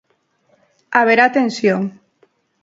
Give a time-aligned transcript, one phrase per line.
[0.97, 1.81] Haberá tensión.